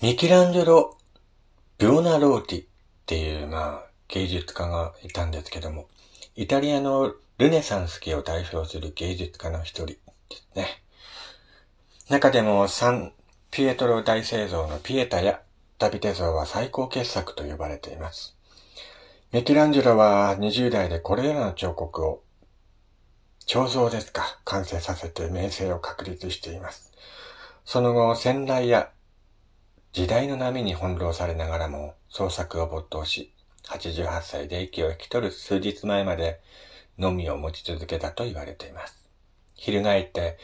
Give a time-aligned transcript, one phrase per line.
[0.00, 0.96] ミケランジェロ・
[1.78, 2.66] ビョナローティっ
[3.04, 5.88] ていう、まあ、芸術家がいたんですけども、
[6.36, 9.96] イタリアのルネサンス期を代表する芸術家の一人で
[10.30, 10.66] すね。
[12.08, 13.12] 中でもサン
[13.50, 15.40] ピエトロ大聖堂のピエタや
[15.80, 18.36] ダビデ像は最高傑作と呼ばれています。
[19.32, 22.22] ミケランジェロは20代でこれらの彫刻を
[23.46, 26.92] 彫像ですか、完成させて名声を確立しています。
[27.64, 28.92] その後、戦来や
[29.98, 33.32] 時代の波に翻弄されながらも創作を没頭し、
[33.64, 36.38] 88歳で息を引き取る数日前まで
[36.98, 38.96] のみを持ち続けたと言われています。
[39.56, 40.38] 翻って、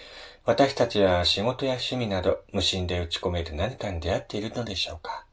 [0.45, 5.25] 私たちは仕事や趣味など無心で打ち込める何かに出会っているのでしょうか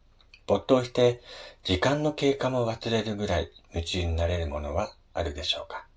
[0.45, 1.19] 没頭して
[1.63, 5.87] 時間の経過も忘れるぐらい夢中になれるものはあるでしょうか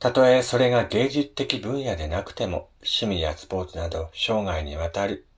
[0.00, 5.28] たとえそれが芸術的分野でなくても趣味やスポーツなど生涯にわたる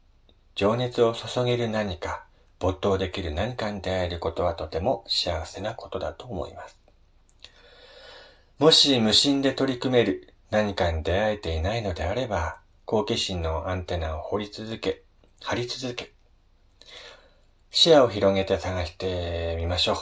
[0.55, 2.25] 情熱を注げる何か
[2.59, 6.79] 没頭できる何かに出会えることはとても幸せなことだと思います。
[8.59, 15.03] もし無心で取り組める何かに出会えていないのであれば、好奇心のアンテナを掘り続け、
[15.41, 16.13] 張り続け、
[17.71, 19.97] 視野を広げて探してみましょう。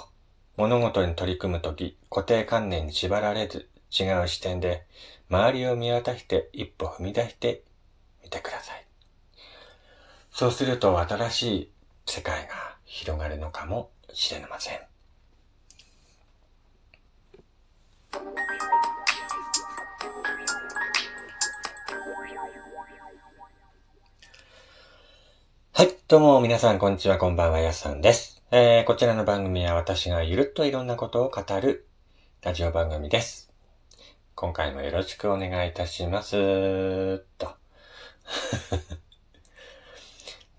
[0.56, 4.84] 物事に取り組むとき、固定観念に縛られず、違う視点で
[5.31, 7.62] 周りを見渡して一歩踏み出して
[8.23, 8.90] みてください。
[10.41, 11.71] そうすると新しい
[12.07, 14.79] 世界が広がるのかもしれません。
[25.73, 25.95] はい。
[26.09, 28.43] どうも、皆さん、こんにちは、こんばんは、やすさんです。
[28.51, 31.87] えー、こちらの番組は私がゆるっといろんなことを語る
[32.41, 33.53] ラジオ番組です。
[34.35, 37.19] 今回もよろしくお願いいたします。
[37.37, 37.57] と。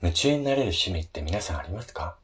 [0.02, 2.16] 夢中になれる趣味って皆さんありますか？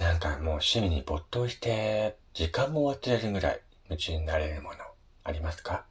[0.00, 3.60] なんかもう趣味に没頭して、時間も忘れるぐらい
[3.90, 4.76] 夢中になれるもの
[5.24, 5.84] ありますか？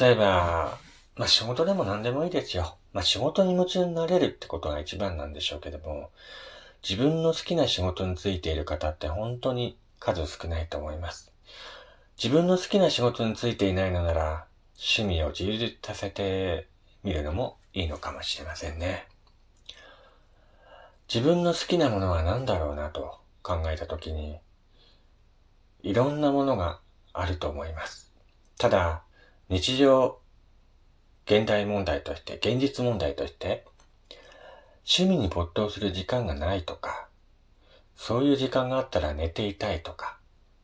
[0.00, 0.78] 例えば、
[1.16, 2.78] まあ仕事でも何でもいいですよ。
[2.94, 6.08] まあ仕事に夢中になれるってことが一番なんでしょうけども、
[6.82, 11.30] 自分の好きな仕事についている方って本当に数少ないと思います。
[12.16, 14.46] 自分の好きな仕事についていないのなら、
[14.78, 16.66] 趣味を充実させて
[17.04, 19.06] みるのもいいのかもしれませんね。
[21.12, 24.38] 自分の好きなものは何だろうなと考えたときに、
[25.82, 26.80] いろんなものが
[27.12, 28.12] あると思います。
[28.58, 29.02] ただ、
[29.48, 30.18] 日常
[31.26, 33.64] 現代問題として、現実問題として、
[34.84, 37.08] 趣味に没頭する時間がないとか、
[37.96, 40.18] そういう時間があったら寝ていたいとか、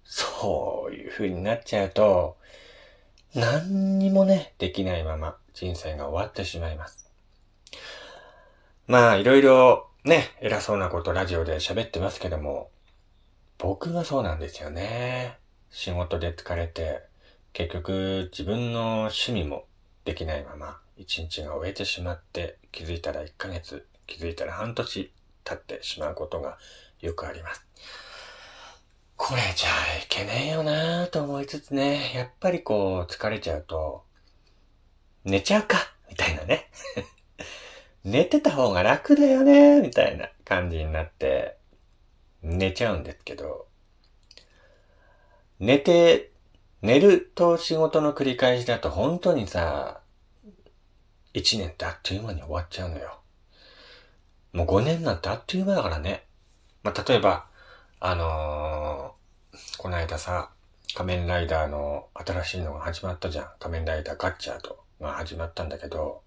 [0.05, 2.37] そういう風になっちゃうと、
[3.35, 7.11] 何にもね、できないまま人生が終わってしまいます。
[8.87, 12.71] まあ、いろいろね、偉そうなことラジオで喋ってますけども、
[13.59, 15.37] 僕がそうなんですよね。
[15.71, 17.03] 仕事で疲れて、
[17.53, 19.65] 結局自分の趣味も
[20.05, 26.57] できないまま一日が終えてしまって気づいたら1ヶ月、気づいたら半年経ってしまうことが
[27.01, 27.67] よくあります。
[29.17, 34.05] これじゃあいけねえよなぁと思いつつね、やっぱりこう疲れちゃうと、
[35.29, 35.77] 寝ちゃうか
[36.09, 36.71] みたいなね。
[38.03, 41.59] 寝てた方が楽だよねみたいな感じになって、
[42.43, 43.69] 寝ちゃうんですけど、
[45.61, 46.31] 寝て
[46.81, 50.01] 寝ると仕事の繰り返しだと本当にさ、
[51.35, 53.21] 一年ってあっという間に終わっちゃうのよ。
[54.53, 56.25] もう五年なんてあっという間だからね。
[56.83, 57.49] まあ、例えば、
[58.01, 60.53] あのー、この間さ、
[60.95, 63.51] 仮面ライダーの新しいのが始まったじゃん。
[63.59, 66.23] 仮面ライダーガッチャーとが始まったんだけど、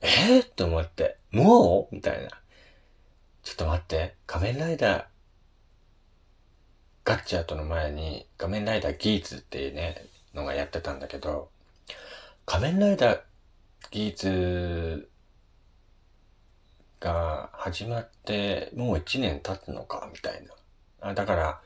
[0.00, 1.94] えー、って思って、もう？
[1.94, 2.28] みたいな。
[3.42, 5.04] ちょっと待って、仮面ライダー
[7.04, 10.04] ガッチャートの前に仮面ライダーギーツっていうね、
[10.34, 11.50] のがやってたんだけど、
[12.44, 13.20] 仮面ライダー
[13.90, 15.08] ギーツ
[16.98, 20.44] が始まってもう一年経つのか、みたい
[21.00, 21.10] な。
[21.10, 21.60] あだから、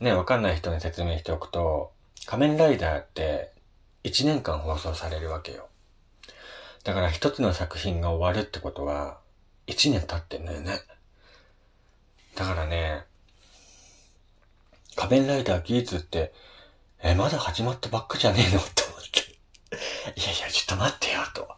[0.00, 1.92] ね、わかんない人に説明しておくと、
[2.26, 3.52] 仮面ライダーって
[4.02, 5.68] 一年間放送されるわけよ。
[6.84, 9.18] だから一つの作品が終わるってことは、
[9.66, 10.80] 一年経ってんのよね。
[12.34, 13.04] だからね、
[14.96, 16.32] 仮面ライダーギーツって、
[17.02, 18.60] え、まだ始まったばっかじゃねえの？
[18.60, 19.20] と思って。
[20.20, 21.48] いやいや、ちょっと待ってよ、と。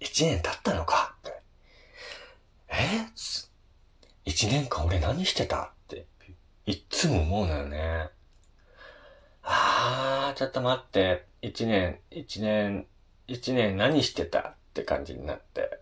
[0.00, 1.14] 一年経ったのか？
[1.20, 1.42] って。
[2.68, 2.74] え？
[4.24, 5.62] 一年間俺何してた？
[5.62, 6.06] って、
[6.66, 8.08] いっつも思うのよね。
[9.42, 11.26] あー、ちょっと待って。
[11.46, 12.86] 一年、一年、
[13.26, 15.78] 一年何してたって感じになって。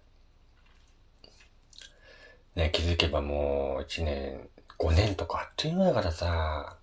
[2.57, 4.49] ね、気づけばもう1年、
[4.81, 6.79] 5年とかあっという間だからさ、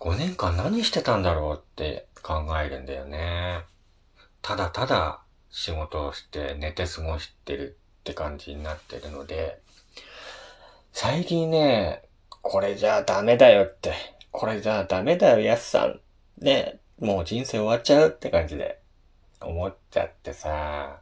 [0.00, 3.60] 5年間何してたんだろうって考えるんだよね。
[4.42, 9.60] ただただ仕事をして寝て過ごしてるって感じになってるので、
[10.92, 12.02] 最近ね、
[12.42, 13.94] これじゃダメだよって、
[14.32, 16.00] これじゃダメだよ、やすさん。
[16.40, 18.80] ね、もう人生終わっちゃうって感じで
[19.40, 21.00] 思っちゃってさ、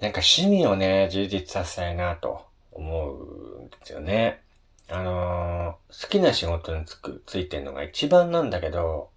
[0.00, 4.42] なんか趣味をね、充実させたいなと思うんですよね。
[4.88, 9.10] あのー、好きな仕事につく、ついてるのが一番なんだけど、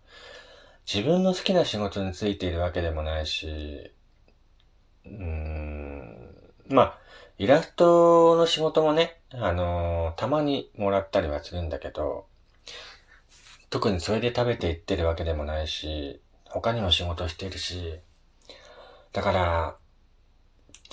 [0.86, 3.92] 自分の好きな仕事についているわけでもないし、
[5.06, 6.36] うーん、
[6.70, 6.98] まあ、
[7.38, 12.26] イラストの仕事もね、あのー、たまにもらったりはするんだけど、
[13.74, 17.98] 特にそれで食べていってるわけでもないし、他にも仕事してるし、
[19.14, 19.78] だから、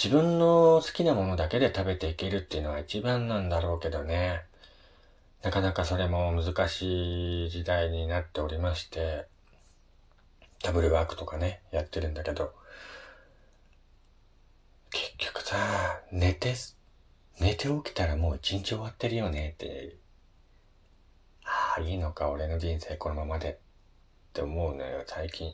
[0.02, 4.44] 自分の好きなものだけで食べていけるっていうのは一番なんだろうけどね。
[5.42, 9.26] なかなかそれも難しい時代になっておりまして、
[10.62, 12.54] ダブルワークとかね、やってるんだけど、
[14.90, 16.54] 結局さ、寝て、
[17.40, 19.99] 寝て起きたらもう一日終わってるよねって、
[21.50, 23.56] ああ、いいのか、俺の人生このままでっ
[24.32, 25.52] て思うのよ、最近。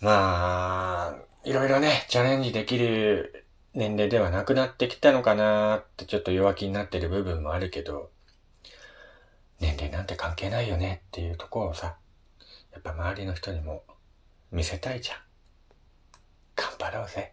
[0.00, 8.10] まあ、いろいろね、チャレンジできる年齢ではなくなってきたのかなーってちょっと弱気になってる部分もあるけど、
[9.58, 11.96] 年齢なんて関係ないよねっていうところをさ、
[12.72, 13.84] やっぱ周りの人にも
[14.52, 15.18] 見せたいじゃん。
[16.56, 17.32] 頑張ろうぜ。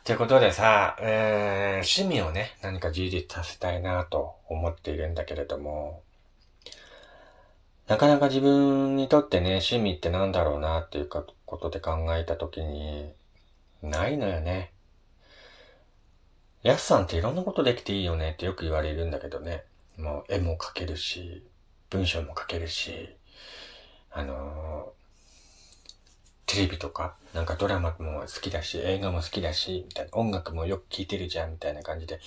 [0.00, 0.04] ね。
[0.04, 6.02] ということでさ、えー、趣味をね、何か充実させたいなと思っているんだけれども、
[7.86, 13.12] なかなか自分にとってね、趣味ってなんだろうなっていうかことで考えたときに、
[13.82, 14.72] ないのよね。
[16.62, 19.64] やすさんっていろんなことできていいよねってよく言われるんだけどね。
[19.96, 21.44] もう絵も描けるし、
[21.88, 23.16] 文章も書けるし、
[24.10, 24.92] あの、
[26.50, 32.18] テレビとか、なんかドラマも好きだし、映画も好きだし、みたいな、音楽もよく聴いてるじゃん、みたいな感じで、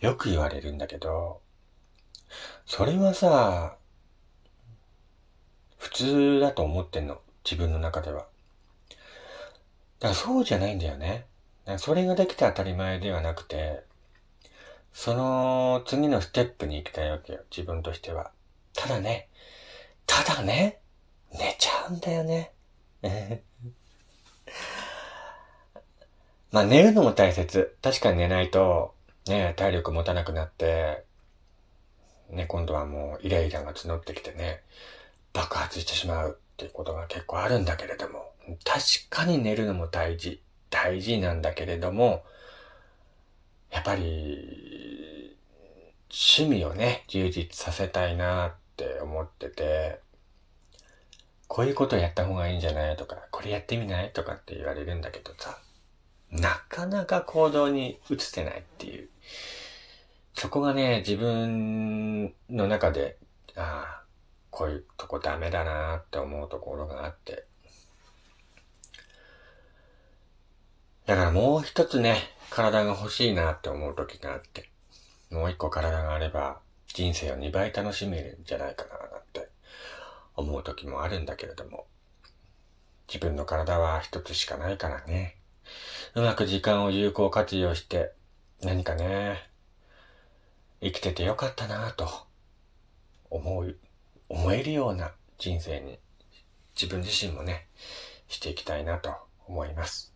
[0.00, 1.42] よく言われるんだけど、
[2.64, 3.76] それはさ、
[5.76, 7.20] 普通だと思ってんの。
[7.44, 8.20] 自分の中では。
[8.20, 11.26] だからそうじゃないんだよね。
[11.76, 13.82] それができて当たり前ではなくて、
[14.94, 18.30] その次のステップに行きたいわけよ、自分としては。
[18.72, 19.28] ただね、
[20.06, 20.80] ただね、
[21.32, 22.52] 寝ちゃうんだよね。
[26.52, 27.76] まあ寝るのも大切。
[27.82, 28.94] 確かに寝ないと、
[29.26, 31.04] ね、体力持たなくなって、
[32.30, 34.62] ね、今度はもうイライラが募ってきてね、
[35.32, 38.32] 爆発してしまうっていうことが結構あるんだけれども、
[38.64, 42.24] 確かに寝るのも大事、大事なんだけれども、
[43.70, 45.36] やっぱり、
[46.10, 50.01] 趣味をね、充実させたいなって思ってて、
[51.54, 52.96] こういうことやった方がいいんじゃない？
[52.96, 54.10] とか、これやってみない？
[54.14, 55.58] とかって言われるんだけどさ、
[56.30, 59.10] なかなか行動に移せないっていう。
[60.32, 63.18] そこがね、自分の中で、
[63.54, 64.02] ああ、
[64.48, 67.44] こういうとこダメだなって思うところがあって。
[71.04, 72.16] だからもう一つね、
[72.48, 74.70] 体が欲しいなって思う時があって、
[75.30, 79.01] もう一個体があれば人生を2倍楽しめるんじゃないかな
[80.34, 81.86] 思う時もあるんだけれども、
[83.08, 85.36] 自分の体は一つしかないからね。
[86.14, 88.12] うまく時間を有効活用して、
[88.62, 89.50] 何かね、
[90.80, 92.08] 生きててよかったなぁと
[93.30, 93.76] 思う、
[94.28, 95.98] 思えるような人生に
[96.74, 97.66] 自分自身もね、
[98.28, 99.14] していきたいなと
[99.46, 100.12] 思います。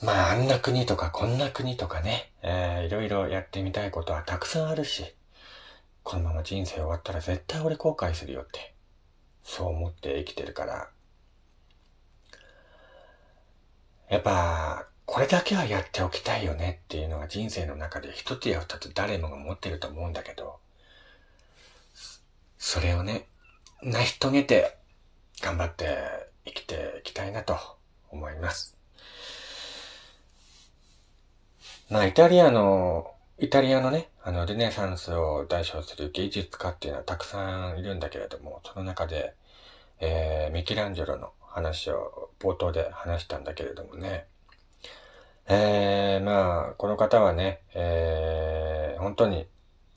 [0.00, 5.04] まあ、あんな国とかこんな国とかね、えー、いろいろやってみたいことはたくさんあるし、
[6.08, 8.72] このまま人生終わったら絶対俺後悔するよって、
[9.42, 10.88] そう思って生きてるから、
[14.08, 20.60] やっぱ、これだけはやっておきたいよねっていうのが人生の中で一つや二つ誰もが持ってると思うんだけど、
[22.56, 23.26] それをね、
[23.82, 24.78] 成し遂げて
[25.42, 25.98] 頑張って
[26.46, 27.58] 生きていきたいなと
[28.08, 28.78] 思います。
[31.90, 39.32] まあ、イタリアの、イタリアのね、あの、ルネサンスを代表する芸術家っていうのはたくさんいるんだけれども、その中で、
[40.00, 44.26] えー、ミキランジェロの話を冒頭で話したんだけれどもね、
[45.46, 49.46] えー、まあ、この方はね、えー、本当に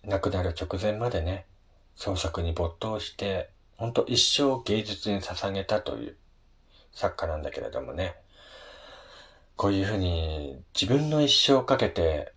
[0.03, 1.47] 亡くなる直前までね、
[1.95, 6.15] 創作に没頭して、本当一生芸術に捧げたという
[6.91, 8.13] 作家なんだけれどもね、
[9.55, 12.33] こういうふうに自分の一生をかけて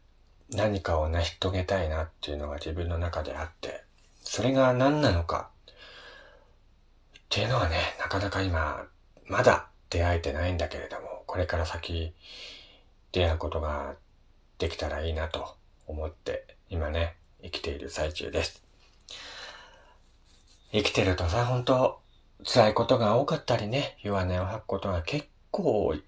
[0.55, 3.83] 何かを成し遂げたいなっていうのが自分の中であって、
[4.23, 5.73] それが何なのかっ
[7.29, 8.87] ていうのはね、なかなか今、
[9.27, 12.15] まだ出会えてないんだけれども、これから先
[13.13, 13.97] 出会うことが
[14.59, 15.57] できたらいいなと
[15.87, 18.63] 思って、今ね、生きている最中です。
[20.73, 22.01] 生きてるとさ、本当
[22.45, 26.05] 辛いことが多かったりね、弱音を吐くことが結構多い。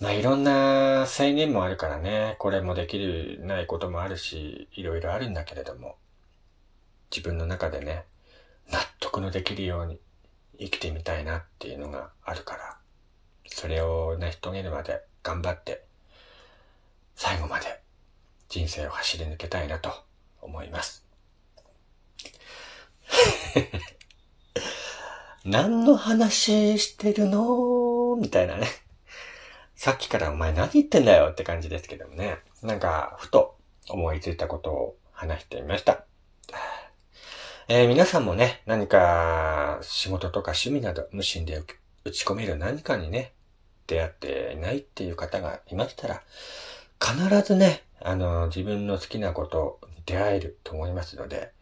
[0.00, 5.96] まあいろんな制限もあるからね、これもできる、ないこともあるし、いろいろあるんだけれども、
[7.10, 8.04] 自分の中でね、
[8.70, 10.00] 納得のできるように
[10.58, 12.76] 生きてみたいなっていうのがあるから、
[13.46, 15.84] それを成し遂げるまで頑張って、
[17.14, 17.80] 最後まで
[18.48, 19.92] 人生を走り抜けたいなと
[20.42, 21.04] 思います。
[25.44, 28.16] 何の話してるの？
[28.16, 28.83] みたいなね。
[29.84, 32.38] さっきからお前何言ってんだよって感じですけどもね。
[32.62, 33.58] なんか、ふと
[33.90, 36.06] 思いついたことを話してみました。
[37.68, 41.62] えー、皆さんもね、何か仕事とか趣味など無心で
[42.02, 43.34] 打ち込める何かにね、
[43.86, 46.22] 出会っていないっていう方がいましたら、
[46.98, 51.52] 必ずね、あの、自分の好きなことに出会えると思いますので、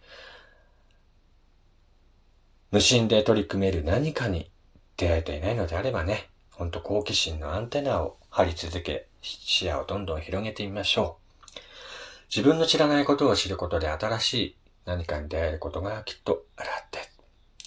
[2.71, 4.49] 無心で取り組める何かに
[4.97, 11.59] 出会えていないのであればね、ほんと好奇心のアンテナを張り続け、視野をどんどん広げてみましょう。
[12.35, 14.57] 自分の知らないことを知ることで新しい
[14.87, 17.21] 何かに出会えることがきっとあるはずです。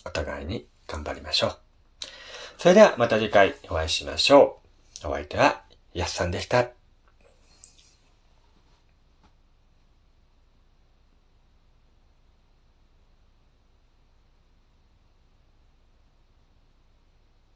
[0.06, 1.58] お互いに頑張りましょう。
[2.58, 4.60] それではまた次回お会いしましょ
[5.04, 5.08] う。
[5.08, 5.62] お相手は
[5.94, 6.85] やっさんでした。